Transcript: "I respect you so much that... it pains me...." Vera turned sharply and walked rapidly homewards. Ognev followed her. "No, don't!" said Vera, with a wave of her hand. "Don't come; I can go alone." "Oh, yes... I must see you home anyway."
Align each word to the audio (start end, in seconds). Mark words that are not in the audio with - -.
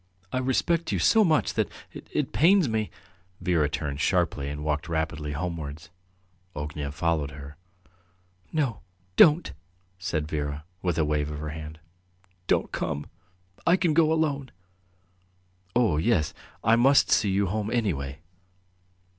"I 0.33 0.39
respect 0.39 0.91
you 0.91 0.97
so 0.97 1.23
much 1.23 1.53
that... 1.53 1.69
it 1.93 2.31
pains 2.33 2.67
me...." 2.67 2.89
Vera 3.39 3.69
turned 3.69 4.01
sharply 4.01 4.49
and 4.49 4.63
walked 4.63 4.89
rapidly 4.89 5.33
homewards. 5.33 5.91
Ognev 6.55 6.95
followed 6.95 7.29
her. 7.29 7.55
"No, 8.51 8.79
don't!" 9.15 9.53
said 9.99 10.27
Vera, 10.27 10.63
with 10.81 10.97
a 10.97 11.05
wave 11.05 11.29
of 11.29 11.37
her 11.37 11.49
hand. 11.49 11.79
"Don't 12.47 12.71
come; 12.71 13.05
I 13.67 13.75
can 13.77 13.93
go 13.93 14.11
alone." 14.11 14.49
"Oh, 15.75 15.97
yes... 15.97 16.33
I 16.63 16.75
must 16.75 17.11
see 17.11 17.29
you 17.29 17.45
home 17.45 17.69
anyway." 17.69 18.21